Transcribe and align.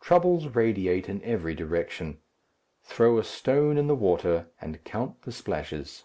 Troubles 0.00 0.46
radiate 0.46 1.06
in 1.06 1.22
every 1.22 1.54
direction. 1.54 2.18
Throw 2.82 3.18
a 3.18 3.22
stone 3.24 3.76
in 3.76 3.88
the 3.88 3.94
water, 3.94 4.48
and 4.58 4.82
count 4.84 5.20
the 5.20 5.32
splashes. 5.32 6.04